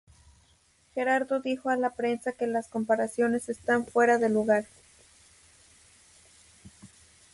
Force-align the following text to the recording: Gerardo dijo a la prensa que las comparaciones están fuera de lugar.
Gerardo 0.95 1.41
dijo 1.41 1.69
a 1.69 1.77
la 1.77 1.91
prensa 1.91 2.31
que 2.31 2.47
las 2.47 2.67
comparaciones 2.69 3.49
están 3.49 3.85
fuera 3.85 4.17
de 4.17 4.29
lugar. 4.29 4.65